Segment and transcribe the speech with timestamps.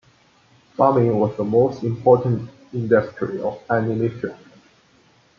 [0.75, 4.33] Farming was the most important industry of any mission.